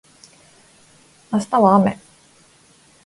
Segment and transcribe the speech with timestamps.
[1.31, 1.99] 明日は雨